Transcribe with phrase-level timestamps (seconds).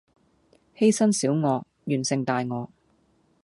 [0.75, 2.71] 犧牲小我，完成大我